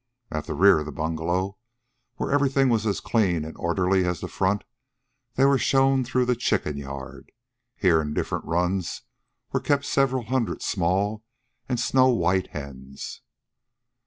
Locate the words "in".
8.01-8.15